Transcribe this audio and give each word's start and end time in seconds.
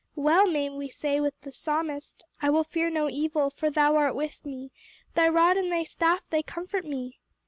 Well 0.15 0.47
may 0.47 0.67
we 0.71 0.89
say 0.89 1.19
with 1.21 1.39
the 1.41 1.51
Psalmist, 1.51 2.25
'I 2.41 2.49
will 2.49 2.63
fear 2.63 2.89
no 2.89 3.07
evil, 3.07 3.51
for 3.51 3.69
thou 3.69 3.97
art 3.97 4.15
with 4.15 4.43
me; 4.43 4.71
thy 5.13 5.27
rod 5.29 5.57
and 5.57 5.71
thy 5.71 5.83
staff 5.83 6.21
they 6.31 6.41
comfort 6.41 6.85
me. 6.85 7.19